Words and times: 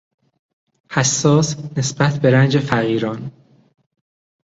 حساس 0.91 1.55
نسبت 1.77 2.19
به 2.21 2.31
رنج 2.31 2.57
فقیران 2.59 3.31